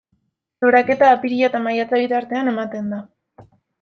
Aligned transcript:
Loraketa 0.65 1.11
apirila 1.17 1.47
eta 1.49 1.61
maiatza 1.67 1.99
bitartean 2.05 2.51
ematen 2.53 2.89
da. 2.95 3.03